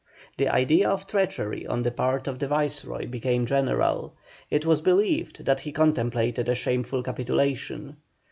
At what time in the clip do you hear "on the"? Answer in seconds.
1.67-1.91